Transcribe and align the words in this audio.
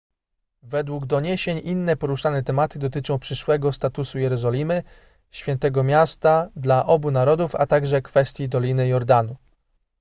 według 0.63 1.05
doniesień 1.05 1.61
inne 1.63 1.95
poruszane 1.95 2.43
tematy 2.43 2.79
dotyczą 2.79 3.19
przyszłego 3.19 3.73
statusu 3.73 4.19
jerozolimy 4.19 4.83
świętego 5.29 5.83
miasta 5.83 6.49
dla 6.55 6.85
obu 6.85 7.11
narodów 7.11 7.55
a 7.55 7.65
także 7.65 8.01
kwestii 8.01 8.49
doliny 8.49 8.87
jordanu 8.87 9.35